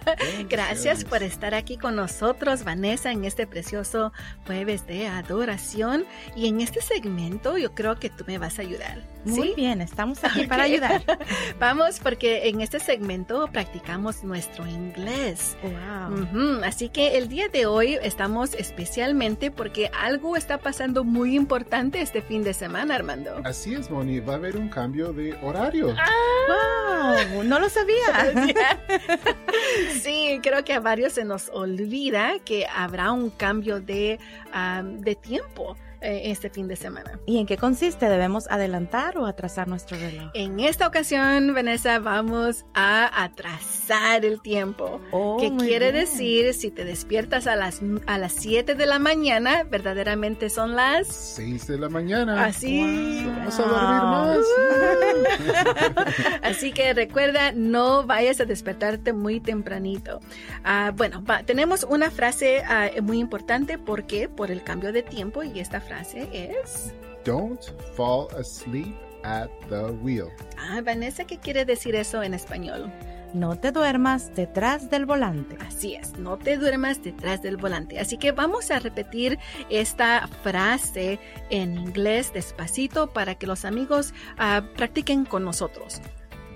Gracias 0.48 1.04
por 1.04 1.22
estar 1.22 1.54
aquí 1.54 1.76
con 1.76 1.96
nosotros, 1.96 2.64
Vanessa, 2.64 3.10
en 3.10 3.24
este 3.24 3.46
precioso 3.46 4.12
jueves 4.46 4.86
de 4.86 5.06
adoración. 5.06 6.04
Y 6.34 6.48
en 6.48 6.60
este 6.60 6.80
segmento 6.80 7.56
yo 7.58 7.74
creo 7.74 7.96
que 7.96 8.10
tú 8.10 8.24
me 8.26 8.38
vas 8.38 8.58
a 8.58 8.62
ayudar. 8.62 9.02
Muy 9.24 9.48
¿sí? 9.48 9.54
bien, 9.56 9.80
estamos 9.80 10.22
aquí 10.22 10.46
para 10.46 10.64
ayudar. 10.64 11.02
Vamos, 11.58 11.98
porque 12.00 12.48
en 12.48 12.60
este 12.60 12.78
segmento 12.78 13.48
practicamos 13.52 14.22
nuestro 14.22 14.66
inglés. 14.66 15.56
Wow. 15.62 16.62
Así 16.64 16.88
que 16.88 17.18
el 17.18 17.28
día 17.28 17.48
de 17.48 17.66
hoy 17.66 17.98
estamos 18.02 18.54
especialmente 18.54 19.50
porque 19.50 19.90
algo 20.00 20.36
está 20.36 20.58
pasando 20.58 21.02
muy 21.02 21.34
importante 21.34 22.00
este 22.00 22.22
fin 22.22 22.44
de 22.44 22.54
semana, 22.54 22.94
Armando. 22.94 23.40
Así 23.44 23.74
es, 23.74 23.90
Moni. 23.90 24.20
Va 24.20 24.34
a 24.34 24.36
haber 24.36 24.56
un 24.56 24.68
cambio 24.68 25.12
de 25.12 25.34
horario. 25.42 25.88
Wow, 25.88 27.42
no 27.44 27.58
lo 27.58 27.68
sabía. 27.68 28.32
Sí, 30.00 30.40
creo 30.42 30.64
que 30.64 30.74
a 30.74 30.80
varios 30.80 31.14
se 31.14 31.24
nos 31.24 31.48
olvida 31.48 32.38
que 32.44 32.66
habrá 32.66 33.12
un 33.12 33.30
cambio 33.30 33.80
de, 33.80 34.18
ah, 34.52 34.82
de 34.84 35.14
tiempo 35.14 35.76
eh, 36.00 36.22
este 36.24 36.50
fin 36.50 36.68
de 36.68 36.76
semana. 36.76 37.18
¿Y 37.26 37.38
en 37.38 37.46
qué 37.46 37.56
consiste? 37.56 38.08
¿Debemos 38.08 38.46
adelantar 38.50 39.16
o 39.18 39.26
atrasar 39.26 39.68
nuestro 39.68 39.96
reloj? 39.98 40.30
En 40.34 40.60
esta 40.60 40.86
ocasión, 40.86 41.54
Vanessa, 41.54 41.98
vamos 41.98 42.64
a 42.74 43.24
atrasar 43.24 44.24
el 44.24 44.40
tiempo. 44.42 45.00
Oh, 45.12 45.36
¿Qué 45.40 45.50
muy 45.50 45.66
quiere 45.66 45.92
bien. 45.92 46.04
decir? 46.04 46.54
Si 46.54 46.70
te 46.70 46.84
despiertas 46.84 47.46
a 47.46 47.56
las, 47.56 47.80
a 48.06 48.18
las 48.18 48.32
7 48.32 48.74
de 48.74 48.86
la 48.86 48.98
mañana, 48.98 49.64
verdaderamente 49.64 50.50
son 50.50 50.76
las... 50.76 51.06
6 51.08 51.66
de 51.66 51.78
la 51.78 51.88
mañana. 51.88 52.44
Así. 52.44 53.24
Vamos 53.26 53.58
a 53.58 53.62
dormir 53.62 54.00
Wow. 54.00 54.10
más. 54.10 55.66
Así 56.42 56.72
que 56.72 56.92
recuerda, 56.94 57.52
no 57.52 58.04
vayas 58.04 58.40
a 58.40 58.44
despertarte 58.44 59.12
muy 59.12 59.40
tempranito. 59.40 60.20
Ah, 60.64 60.92
bueno, 60.94 61.22
va- 61.24 61.42
tenemos 61.42 61.84
una 61.88 62.10
frase 62.10 62.62
ah, 62.66 62.88
muy 63.02 63.18
importante 63.18 63.78
porque 63.78 64.28
por 64.28 64.50
el 64.50 64.62
cambio 64.62 64.92
de 64.92 65.02
tiempo 65.02 65.42
y 65.42 65.60
esta 65.60 65.80
frase 65.86 66.28
es... 66.32 66.92
Don't 67.24 67.60
fall 67.96 68.28
asleep 68.38 68.94
at 69.24 69.48
the 69.68 69.90
wheel. 70.02 70.28
Ah, 70.58 70.80
Vanessa, 70.84 71.24
¿qué 71.24 71.38
quiere 71.38 71.64
decir 71.64 71.96
eso 71.96 72.22
en 72.22 72.34
español? 72.34 72.92
No 73.34 73.58
te 73.58 73.72
duermas 73.72 74.34
detrás 74.34 74.88
del 74.88 75.04
volante. 75.04 75.58
Así 75.66 75.94
es, 75.94 76.16
no 76.18 76.38
te 76.38 76.56
duermas 76.56 77.02
detrás 77.02 77.42
del 77.42 77.56
volante. 77.56 77.98
Así 77.98 78.16
que 78.16 78.32
vamos 78.32 78.70
a 78.70 78.78
repetir 78.78 79.38
esta 79.68 80.28
frase 80.42 81.18
en 81.50 81.76
inglés 81.76 82.32
despacito 82.32 83.12
para 83.12 83.34
que 83.34 83.46
los 83.46 83.64
amigos 83.64 84.14
ah, 84.38 84.62
practiquen 84.76 85.24
con 85.24 85.44
nosotros. 85.44 86.00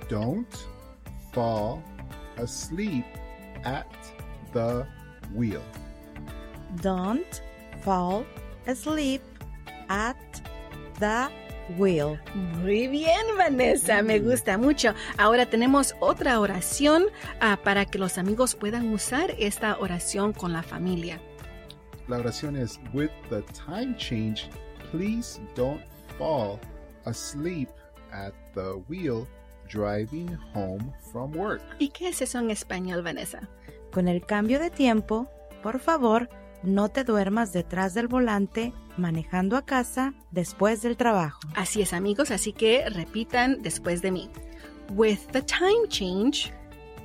Don't 0.08 0.48
fall 1.32 1.82
asleep 2.36 3.04
at 3.64 3.86
the 4.52 4.86
wheel. 5.34 5.62
Don't 6.82 7.42
fall 7.82 8.24
asleep 8.66 9.22
at 9.88 10.16
the 10.98 11.28
wheel. 11.78 12.18
Muy 12.34 12.88
bien, 12.88 13.20
Vanessa, 13.36 14.02
me 14.02 14.18
gusta 14.18 14.58
mucho. 14.58 14.94
Ahora 15.18 15.46
tenemos 15.46 15.94
otra 16.00 16.40
oración 16.40 17.04
ah, 17.40 17.58
para 17.62 17.84
que 17.84 17.98
los 17.98 18.18
amigos 18.18 18.54
puedan 18.54 18.92
usar 18.92 19.34
esta 19.38 19.78
oración 19.78 20.32
con 20.32 20.52
la 20.52 20.62
familia. 20.62 21.20
La 22.08 22.18
oración 22.18 22.56
es 22.56 22.80
With 22.92 23.10
the 23.28 23.42
time 23.52 23.96
change, 23.96 24.48
please 24.90 25.40
don't 25.54 25.82
fall 26.18 26.58
asleep 27.04 27.68
at 28.12 28.32
the 28.54 28.74
wheel 28.88 29.26
driving 29.68 30.36
home 30.54 30.92
from 31.12 31.34
work. 31.36 31.62
¿Y 31.78 31.90
qué 31.90 32.08
es 32.08 32.20
eso 32.20 32.38
en 32.38 32.50
español, 32.50 33.02
Vanessa? 33.02 33.48
Con 33.92 34.08
el 34.08 34.24
cambio 34.24 34.58
de 34.58 34.70
tiempo, 34.70 35.28
por 35.62 35.78
favor, 35.78 36.28
no 36.62 36.88
te 36.88 37.04
duermas 37.04 37.52
detrás 37.52 37.94
del 37.94 38.08
volante 38.08 38.72
manejando 38.96 39.56
a 39.56 39.64
casa 39.64 40.14
después 40.30 40.82
del 40.82 40.96
trabajo. 40.96 41.40
Así 41.54 41.82
es, 41.82 41.92
amigos, 41.92 42.30
así 42.30 42.52
que 42.52 42.88
repitan 42.88 43.62
después 43.62 44.02
de 44.02 44.10
mí. 44.10 44.30
With 44.90 45.18
the 45.32 45.42
time 45.42 45.88
change, 45.88 46.52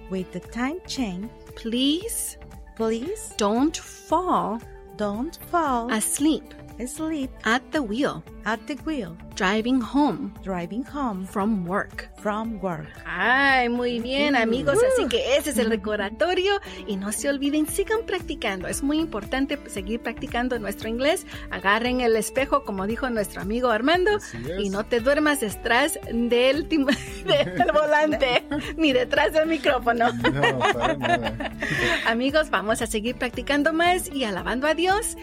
With 0.09 0.31
the 0.33 0.39
time 0.39 0.79
change, 0.85 1.29
please 1.55 2.38
please 2.75 3.33
don't 3.38 3.75
fall 3.75 4.59
don't 4.97 5.35
fall 5.50 5.89
asleep 5.91 6.43
asleep 6.79 7.32
at 7.46 7.62
the 7.72 7.82
wheel 7.82 8.24
at 8.46 8.60
the 8.67 8.75
wheel. 8.86 9.17
Driving 9.36 9.82
home. 9.82 10.34
Driving 10.44 10.84
home. 10.84 11.25
From 11.25 11.65
work. 11.65 12.10
from 12.25 12.60
work. 12.60 12.88
Ay, 13.05 13.70
muy 13.70 14.00
bien 14.00 14.36
amigos, 14.36 14.79
así 14.84 15.08
que 15.08 15.36
ese 15.38 15.51
es 15.51 15.60
el 15.60 15.70
recordatorio. 15.70 16.60
Y 16.88 16.96
no 16.96 17.12
se 17.12 17.29
olviden, 17.29 17.67
sigan 17.67 18.00
practicando, 18.08 18.67
es 18.67 18.82
muy 18.82 19.00
importante 19.00 19.60
seguir 19.67 20.00
practicando 20.00 20.58
nuestro 20.58 20.89
inglés, 20.89 21.27
agarren 21.51 22.01
el 22.01 22.15
espejo 22.15 22.63
como 22.63 22.88
dijo 22.88 23.12
nuestro 23.12 23.41
amigo 23.41 23.70
Armando 23.70 24.17
y 24.58 24.70
no 24.70 24.86
te 24.88 25.01
duermas 25.01 25.41
detrás 25.41 26.00
del, 26.12 26.67
del 26.70 27.72
volante 27.72 28.44
ni 28.77 28.91
detrás 28.91 29.34
del 29.34 29.48
micrófono. 29.48 30.12
No, 30.12 30.60
para 30.60 30.96
nada. 30.96 31.51
Amigos, 32.08 32.50
vamos 32.50 32.82
a 32.82 32.88
seguir 32.88 33.17
practicando 33.17 33.72
más 33.72 34.12
y 34.12 34.24
alabando 34.24 34.65
a 34.65 34.74
Dios 34.74 35.15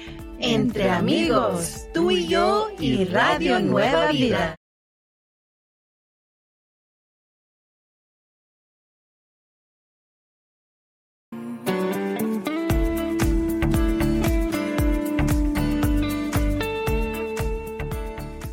entre 0.43 0.91
amigos, 0.91 1.87
tú 1.95 2.11
y 2.11 2.27
yo 2.27 2.69
y 2.79 3.05
Radio 3.05 3.61
Nueva 3.61 4.11
Vida. 4.11 4.57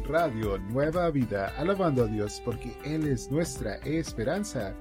Radio 0.08 0.58
Nueva 0.58 1.10
Vida, 1.10 1.54
alabando 1.58 2.04
a 2.04 2.08
Dios 2.08 2.42
porque 2.46 2.72
Él 2.84 3.08
es 3.08 3.32
nuestra 3.32 3.78
esperanza. 3.78 4.76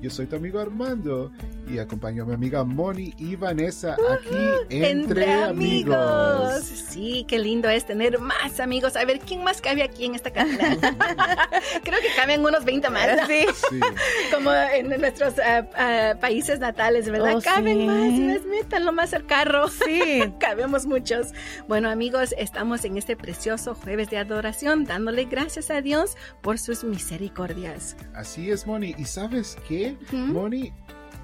Yo 0.00 0.08
soy 0.08 0.26
tu 0.26 0.36
amigo 0.36 0.58
Armando 0.58 1.30
y 1.68 1.78
acompaño 1.78 2.22
a 2.22 2.26
mi 2.26 2.32
amiga 2.32 2.64
Moni 2.64 3.12
y 3.18 3.36
Vanessa 3.36 3.96
aquí 4.10 4.34
entre, 4.70 5.30
amigos. 5.30 6.62
Sí, 6.64 7.26
qué 7.28 7.38
lindo 7.38 7.68
es 7.68 7.84
tener 7.84 8.18
más 8.18 8.60
amigos. 8.60 8.96
A 8.96 9.04
ver, 9.04 9.20
¿quién 9.20 9.44
más 9.44 9.60
cabe 9.60 9.82
aquí 9.82 10.06
en 10.06 10.14
esta 10.14 10.30
cabina? 10.30 10.74
Creo 11.84 12.00
que 12.00 12.08
caben 12.16 12.42
unos 12.42 12.64
20 12.64 12.88
más. 12.88 13.14
¿no? 13.14 13.26
Sí. 13.26 13.44
Sí. 13.70 13.80
Como 14.32 14.50
en 14.54 14.88
nuestros 14.88 15.38
ah, 15.38 15.68
ah, 15.76 16.14
países 16.18 16.60
natales, 16.60 17.10
¿verdad? 17.10 17.36
Oh, 17.36 17.42
caben 17.42 17.78
sí. 17.80 17.86
más, 17.86 18.44
métanlo 18.46 18.92
más 18.92 19.12
al 19.12 19.26
carro. 19.26 19.68
Sí. 19.68 20.32
Cabemos 20.40 20.86
muchos. 20.86 21.28
Bueno, 21.68 21.90
amigos, 21.90 22.34
estamos 22.38 22.86
en 22.86 22.96
este 22.96 23.16
precioso 23.16 23.74
jueves 23.74 24.08
de 24.08 24.16
adoración, 24.16 24.84
dándole 24.84 25.26
gracias 25.26 25.70
a 25.70 25.82
Dios 25.82 26.16
por 26.40 26.58
sus 26.58 26.84
misericordias. 26.84 27.96
Así 28.14 28.50
es, 28.50 28.66
Moni. 28.66 28.94
¿Y 28.96 29.04
sabes 29.04 29.58
qué? 29.68 29.89
Moni, 30.12 30.72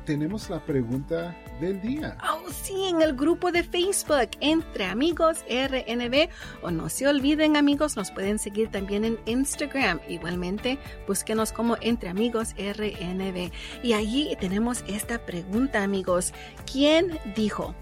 tenemos 0.07 0.49
la 0.49 0.61
pregunta 0.61 1.37
del 1.61 1.81
día. 1.81 2.17
Oh, 2.23 2.49
sí, 2.51 2.87
en 2.89 3.03
el 3.03 3.15
grupo 3.15 3.51
de 3.51 3.65
Facebook, 3.65 4.31
Entre 4.41 4.85
Amigos 4.85 5.45
RNB. 5.49 6.29
O 6.63 6.71
no 6.71 6.89
se 6.89 7.09
olviden, 7.09 7.57
amigos, 7.57 7.97
nos 7.97 8.11
pueden 8.11 8.39
seguir 8.39 8.71
también 8.71 9.05
en 9.05 9.19
Instagram. 9.27 10.01
Igualmente, 10.09 10.79
búsquenos 11.07 11.53
como 11.53 11.77
Entre 11.81 12.09
Amigos 12.09 12.55
RNB. 12.57 13.51
Y 13.83 13.93
allí 13.93 14.37
tenemos 14.41 14.85
esta 14.87 15.19
pregunta, 15.25 15.83
amigos. 15.83 16.33
¿Quién 16.71 17.19
dijo? 17.35 17.75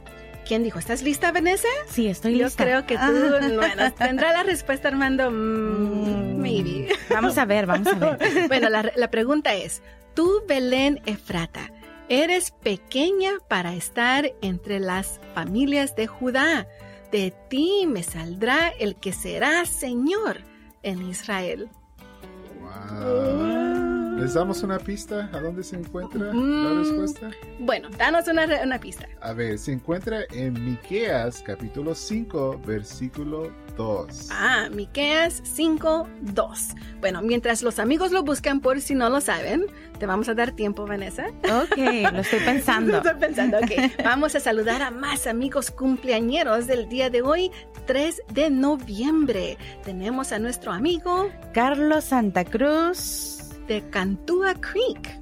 ¿Quién 0.47 0.63
dijo? 0.63 0.79
¿Estás 0.79 1.03
lista, 1.03 1.33
Vanessa? 1.33 1.69
Sí, 1.87 2.07
estoy 2.09 2.39
Yo 2.39 2.45
lista. 2.47 2.65
creo 2.65 2.87
que 2.87 2.97
tú, 2.97 3.03
bueno, 3.57 3.93
tendrá 3.95 4.33
la 4.33 4.43
respuesta, 4.43 4.89
Armando. 4.89 5.31
Mm, 5.31 6.35
Mm. 6.35 6.41
maybe. 6.41 6.89
Vamos 7.11 7.39
a 7.39 7.45
ver, 7.47 7.67
vamos 7.67 7.87
a 7.89 7.95
ver. 7.95 8.19
Bueno, 8.49 8.69
la, 8.69 8.91
la 8.95 9.11
pregunta 9.11 9.55
es, 9.55 9.83
tú, 10.15 10.43
Belén 10.47 11.01
Efrata, 11.07 11.71
eres 12.09 12.51
pequeña 12.51 13.31
para 13.49 13.75
estar 13.75 14.31
entre 14.43 14.79
las 14.81 15.21
familias 15.35 15.97
de 15.97 16.07
Judá. 16.07 16.67
De 17.11 17.33
ti 17.49 17.87
me 17.87 18.03
saldrá 18.03 18.69
el 18.79 18.97
que 18.97 19.13
será 19.13 19.65
Señor 19.65 20.39
en 20.83 21.09
Israel. 21.09 21.69
Wow. 22.61 23.54
¿Les 24.17 24.35
damos 24.35 24.63
una 24.63 24.79
pista 24.79 25.29
a 25.33 25.41
dónde 25.41 25.65
se 25.65 25.77
encuentra 25.77 26.27
la 26.27 26.33
mm, 26.33 26.79
respuesta? 26.79 27.31
Bueno, 27.59 27.89
danos 27.99 28.29
una, 28.29 28.47
una, 28.63 28.79
pista. 28.79 29.09
A 29.21 29.33
ver, 29.33 29.59
se 29.59 29.73
encuentra 29.73 30.21
en 30.31 30.53
Miqueas 30.65 31.43
capítulo 31.45 31.95
5, 31.95 32.61
versículo 32.65 33.51
2. 33.77 34.29
Ah, 34.31 34.69
Miqueas 34.73 35.43
5, 35.43 36.09
2. 36.21 36.69
Bueno, 37.01 37.23
mientras 37.23 37.63
los 37.63 37.81
amigos 37.81 38.13
lo 38.13 38.23
buscan 38.23 38.61
por 38.61 38.81
si 38.81 38.95
no 38.95 39.11
lo 39.11 39.21
saben, 39.21 39.67
te 39.99 40.07
vamos 40.07 40.29
a 40.29 40.35
dar 40.35 40.53
tiempo, 40.53 40.87
Vanessa. 40.87 41.27
Ok, 41.45 41.77
lo 42.13 42.21
estoy 42.21 42.41
pensando. 42.45 42.93
lo 42.93 42.99
estoy 42.99 43.15
pensando, 43.19 43.59
ok. 43.59 44.05
Vamos 44.05 44.37
a 44.37 44.41
saludar 44.41 44.81
a 44.83 44.93
más 44.93 45.27
amigos 45.27 45.73
cumpleañeros 45.73 46.69
del 46.69 46.89
día 46.89 47.11
de 47.11 47.23
hoy, 47.23 47.51
3 47.87 48.23
de 48.33 48.49
noviembre. 48.49 49.59
Tenemos 49.83 50.31
a 50.31 50.39
nuestro 50.39 50.71
amigo 50.71 51.31
Carlos 51.53 52.05
Santa 52.05 52.45
Cruz 52.45 53.34
de 53.67 53.83
Cantua 53.91 54.55
Creek. 54.55 55.19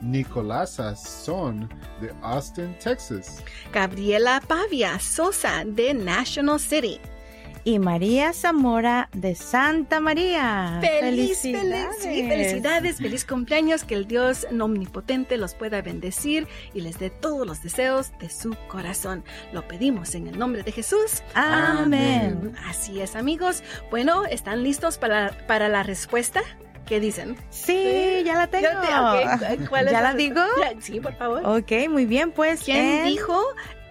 Nicolás 0.00 0.78
Son 0.96 1.68
de 2.00 2.12
Austin, 2.22 2.74
Texas. 2.78 3.42
Gabriela 3.72 4.40
Pavia 4.46 4.98
Sosa 5.00 5.64
de 5.64 5.92
National 5.94 6.60
City 6.60 7.00
y 7.64 7.78
María 7.78 8.32
Zamora 8.32 9.10
de 9.12 9.34
Santa 9.34 10.00
María. 10.00 10.78
Feliz, 10.80 11.40
felicidades. 11.42 12.02
felicidades, 12.02 12.96
feliz 12.96 13.24
cumpleaños, 13.26 13.84
que 13.84 13.94
el 13.94 14.06
Dios 14.06 14.46
omnipotente 14.50 15.36
los 15.36 15.54
pueda 15.54 15.82
bendecir 15.82 16.48
y 16.72 16.80
les 16.80 16.98
dé 16.98 17.10
todos 17.10 17.46
los 17.46 17.62
deseos 17.62 18.12
de 18.20 18.30
su 18.30 18.56
corazón. 18.68 19.22
Lo 19.52 19.68
pedimos 19.68 20.14
en 20.14 20.28
el 20.28 20.38
nombre 20.38 20.62
de 20.62 20.72
Jesús. 20.72 21.22
Amén. 21.34 22.54
Así 22.66 23.00
es, 23.00 23.16
amigos. 23.16 23.62
Bueno, 23.90 24.24
¿están 24.24 24.62
listos 24.62 24.96
para, 24.96 25.36
para 25.46 25.68
la 25.68 25.82
respuesta? 25.82 26.40
¿Qué 26.88 27.00
dicen? 27.00 27.36
Sí, 27.50 28.22
ya 28.24 28.34
la 28.34 28.46
tengo. 28.46 28.66
¿Ya 29.90 30.00
la, 30.00 30.14
digo? 30.14 30.40
sí, 30.80 31.00
por 31.00 31.14
favor. 31.16 31.42
Ok, 31.44 31.86
muy 31.90 32.06
bien, 32.06 32.32
pues. 32.32 32.62
¿Quién 32.62 33.04
dijo 33.04 33.38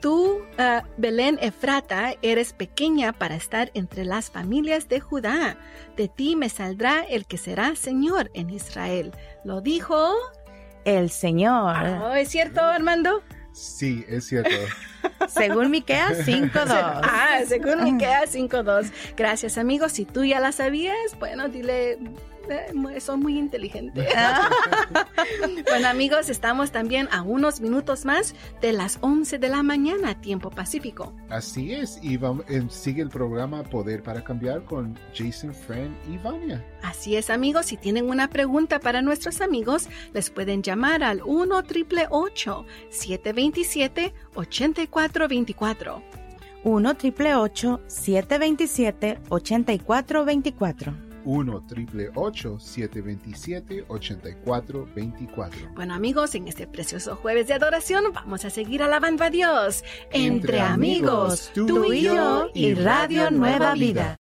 Tú, 0.02 0.42
uh, 0.60 0.82
Belén 0.98 1.40
Efrata, 1.42 2.14
eres 2.22 2.54
pequeña 2.54 3.14
para 3.14 3.36
estar 3.36 3.72
entre 3.74 4.06
las 4.06 4.30
familias 4.30 4.88
de 4.90 5.00
Judá. 5.00 5.58
De 5.96 6.08
ti 6.08 6.36
me 6.36 6.50
saldrá 6.50 7.02
el 7.02 7.26
que 7.26 7.38
será 7.38 7.76
Señor 7.76 8.30
en 8.34 8.50
Israel. 8.50 9.12
Lo 9.44 9.62
dijo 9.62 10.14
el 10.86 11.10
Señor. 11.10 11.76
Oh, 12.02 12.14
¿Es 12.14 12.30
cierto, 12.30 12.62
Armando? 12.62 13.24
Sí, 13.54 14.06
es 14.08 14.26
cierto. 14.26 14.56
según 15.28 15.72
Miqueas 15.72 16.20
5.2. 16.28 16.68
ah, 17.04 17.40
según 17.48 17.84
Miqueas 17.84 18.36
5.2. 18.36 18.92
Gracias, 19.16 19.58
amigos. 19.58 19.94
Si 19.94 20.06
tú 20.06 20.24
ya 20.24 20.40
la 20.40 20.52
sabías, 20.52 21.18
bueno, 21.20 21.48
dile 21.50 21.98
son 23.00 23.20
muy 23.20 23.38
inteligentes. 23.38 24.08
bueno 25.70 25.88
amigos, 25.88 26.30
estamos 26.30 26.72
también 26.72 27.08
a 27.12 27.22
unos 27.22 27.62
minutos 27.62 28.06
más 28.06 28.36
de 28.62 28.74
las 28.74 28.98
11 29.02 29.38
de 29.40 29.50
la 29.50 29.64
mañana, 29.64 30.20
tiempo 30.20 30.50
pacífico. 30.50 31.14
Así 31.30 31.74
es, 31.74 32.00
y 32.02 32.18
vamos, 32.18 32.46
sigue 32.70 33.02
el 33.02 33.10
programa 33.10 33.64
Poder 33.64 34.04
para 34.04 34.24
Cambiar 34.24 34.64
con 34.66 34.98
Jason, 35.14 35.54
Friend 35.54 35.96
y 36.12 36.18
Vania. 36.18 36.66
Así 36.84 37.16
es 37.16 37.30
amigos, 37.30 37.68
si 37.68 37.78
tienen 37.78 38.10
una 38.10 38.30
pregunta 38.30 38.80
para 38.80 39.02
nuestros 39.02 39.42
amigos, 39.42 39.88
les 40.14 40.30
pueden 40.30 40.62
llamar 40.64 41.04
al 41.04 41.22
1 41.24 41.64
727 42.90 44.14
8424 44.36 46.04
1 46.64 46.96
727 47.88 49.20
8424 49.30 51.07
1 51.28 51.64
727 52.58 53.86
8424 53.90 55.74
Bueno 55.76 55.94
amigos, 55.94 56.34
en 56.36 56.48
este 56.48 56.68
precioso 56.68 57.18
jueves 57.18 57.48
de 57.48 57.54
adoración 57.54 58.06
vamos 58.14 58.46
a 58.46 58.50
seguir 58.50 58.82
alabando 58.82 59.26
a 59.26 59.30
Dios. 59.30 59.84
Entre, 60.12 60.62
amigos, 60.62 61.52
tú 61.54 61.92
y 61.94 62.04
yo 62.04 62.50
y 62.54 62.74
Radio 62.76 63.30
Nueva 63.30 63.74
Vida. 63.74 64.18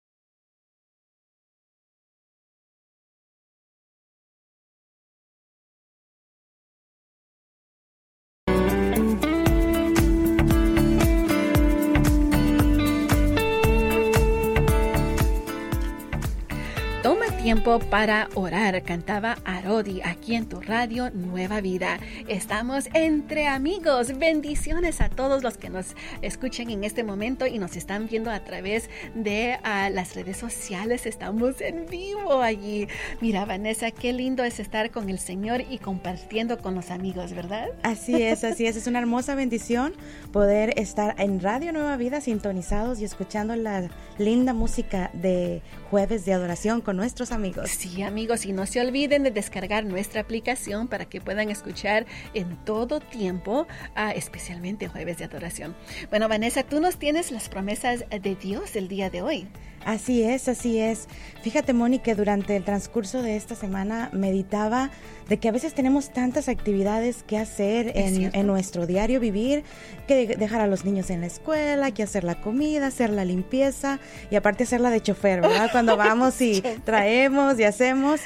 Tiempo 17.53 17.81
para 17.91 18.31
orar, 18.35 18.83
cantaba 18.83 19.37
Arodi 19.45 20.01
aquí 20.03 20.37
en 20.37 20.49
tu 20.49 20.63
radio 20.63 21.11
Nueva 21.11 21.61
Vida. 21.61 21.99
Estamos 22.27 22.89
entre 22.95 23.47
amigos. 23.47 24.19
Bendiciones 24.19 25.03
a 25.03 25.11
todos 25.11 25.43
los 25.43 25.59
que 25.59 25.69
nos 25.69 25.95
escuchen 26.23 26.71
en 26.71 26.83
este 26.83 27.05
momento 27.05 27.47
y 27.47 27.59
nos 27.59 27.77
están 27.77 28.09
viendo 28.09 28.31
a 28.31 28.43
través 28.43 28.89
de 29.15 29.59
ah, 29.65 29.91
las 29.91 30.15
redes 30.15 30.39
sociales. 30.39 31.05
Estamos 31.05 31.61
en 31.61 31.85
vivo 31.85 32.41
allí. 32.41 32.89
Mira, 33.21 33.45
Vanessa, 33.45 33.91
qué 33.91 34.15
lindo 34.15 34.45
es 34.45 34.59
estar 34.59 34.91
con 34.91 35.11
el 35.11 35.19
Señor 35.19 35.63
y 35.69 35.77
compartiendo 35.77 36.57
con 36.57 36.75
los 36.75 36.91
amigos, 36.91 37.35
¿verdad? 37.35 37.69
Así 37.83 38.23
es, 38.23 38.45
así 38.45 38.65
es. 38.65 38.77
Es 38.77 38.87
una 38.87 39.01
hermosa 39.01 39.35
bendición 39.35 39.93
poder 40.33 40.73
estar 40.79 41.17
en 41.21 41.39
Radio 41.39 41.75
Nueva 41.75 41.99
Vida 41.99 42.23
sintonizados 42.23 42.99
y 42.99 43.05
escuchando 43.05 43.55
la 43.57 43.91
linda 44.17 44.55
música 44.55 45.11
de 45.13 45.61
jueves 45.93 46.25
de 46.25 46.33
adoración 46.33 46.81
con 46.81 46.97
nuestros 46.97 47.33
amigos. 47.33 47.69
Sí, 47.69 48.03
amigos, 48.03 48.47
y 48.47 48.55
no 48.55 48.65
se 48.65 48.81
olviden 48.81 49.25
de 49.25 49.31
descargar 49.31 49.85
nuestra 49.85 50.23
aplicación 50.23 50.89
para 50.89 51.05
que 51.05 51.21
puedan 51.21 51.51
escuchar 51.51 52.07
en 52.33 52.57
todo 52.65 52.99
tiempo, 52.99 53.67
ah, 53.95 54.11
especialmente 54.13 54.89
jueves 54.89 55.19
de 55.19 55.27
adoración. 55.27 55.77
Bueno, 56.09 56.31
Vanessa, 56.31 56.63
tú 56.63 56.81
nos 56.81 56.97
tienes 56.97 57.31
las 57.31 57.51
promesas 57.51 58.07
de 58.09 58.35
Dios 58.37 58.75
el 58.75 58.89
día 58.89 59.11
de 59.11 59.21
hoy. 59.21 59.49
Así 59.85 60.23
es, 60.23 60.49
así 60.49 60.79
es. 60.79 61.09
Fíjate, 61.43 61.73
Moni, 61.73 61.99
que 61.99 62.15
durante 62.15 62.57
el 62.57 62.65
transcurso 62.65 63.21
de 63.21 63.37
esta 63.37 63.55
semana 63.55 64.11
meditaba 64.13 64.91
de 65.29 65.39
que 65.39 65.49
a 65.49 65.53
veces 65.53 65.75
tenemos 65.75 66.13
tantas 66.13 66.49
actividades 66.49 67.25
que 67.25 67.37
hacer 67.37 67.93
en, 67.97 68.31
en, 68.33 68.47
nuestro 68.47 68.87
diario 68.87 69.19
vivir, 69.19 69.65
que 70.07 70.37
dejar 70.37 70.61
a 70.61 70.67
los 70.67 70.85
niños 70.85 71.11
en 71.11 71.21
la 71.21 71.27
escuela, 71.27 71.91
que 71.91 72.03
hacer 72.03 72.23
la 72.23 72.41
comida, 72.41 72.87
hacer 72.87 73.11
la 73.11 73.25
limpieza 73.25 73.99
y 74.31 74.37
aparte 74.37 74.65
hacerla 74.65 74.91
de 74.91 75.01
chofer, 75.01 75.41
¿verdad? 75.41 75.71
Cuando 75.73 75.82
vamos 75.97 76.41
y 76.41 76.63
traemos 76.85 77.59
y 77.59 77.65
hacemos. 77.65 78.21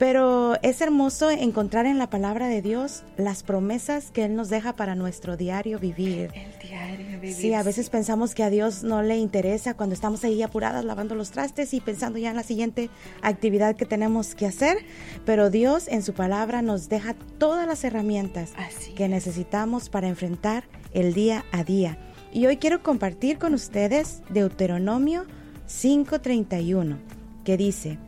Pero 0.00 0.54
es 0.62 0.80
hermoso 0.80 1.28
encontrar 1.28 1.84
en 1.84 1.98
la 1.98 2.08
palabra 2.08 2.48
de 2.48 2.62
Dios 2.62 3.02
las 3.18 3.42
promesas 3.42 4.10
que 4.10 4.24
Él 4.24 4.34
nos 4.34 4.48
deja 4.48 4.72
para 4.72 4.94
nuestro 4.94 5.36
diario 5.36 5.78
vivir. 5.78 6.30
El 6.32 6.58
diario 6.58 7.06
vivir. 7.20 7.34
Sí, 7.34 7.52
a 7.52 7.62
veces 7.62 7.90
pensamos 7.90 8.34
que 8.34 8.42
a 8.42 8.48
Dios 8.48 8.82
no 8.82 9.02
le 9.02 9.18
interesa 9.18 9.74
cuando 9.74 9.92
estamos 9.92 10.24
ahí 10.24 10.42
apuradas 10.42 10.86
lavando 10.86 11.14
los 11.14 11.32
trastes 11.32 11.74
y 11.74 11.82
pensando 11.82 12.18
ya 12.18 12.30
en 12.30 12.36
la 12.36 12.44
siguiente 12.44 12.88
actividad 13.20 13.76
que 13.76 13.84
tenemos 13.84 14.34
que 14.34 14.46
hacer, 14.46 14.78
pero 15.26 15.50
Dios 15.50 15.86
en 15.86 16.02
su 16.02 16.14
palabra 16.14 16.62
nos 16.62 16.88
deja 16.88 17.14
todas 17.36 17.66
las 17.66 17.84
herramientas 17.84 18.52
que 18.96 19.06
necesitamos 19.06 19.90
para 19.90 20.08
enfrentar 20.08 20.64
el 20.94 21.12
día 21.12 21.44
a 21.52 21.62
día. 21.62 21.98
Y 22.32 22.46
hoy 22.46 22.56
quiero 22.56 22.82
compartir 22.82 23.36
con 23.36 23.52
ustedes 23.52 24.22
Deuteronomio 24.30 25.26
5:31, 25.70 26.98
que 27.44 27.56
dice, 27.56 27.98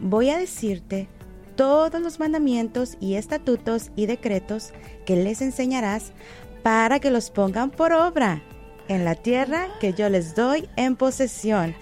voy 0.00 0.30
a 0.30 0.38
decirte 0.38 1.08
todos 1.56 2.00
los 2.00 2.20
mandamientos 2.20 2.96
y 3.00 3.14
estatutos 3.14 3.90
y 3.96 4.06
decretos 4.06 4.72
que 5.04 5.16
les 5.16 5.42
enseñarás 5.42 6.12
para 6.62 7.00
que 7.00 7.10
los 7.10 7.30
pongan 7.30 7.70
por 7.70 7.92
obra 7.92 8.40
en 8.86 9.04
la 9.04 9.16
tierra 9.16 9.66
que 9.80 9.92
yo 9.92 10.08
les 10.08 10.36
doy 10.36 10.68
en 10.76 10.94
posesión. 10.94 11.74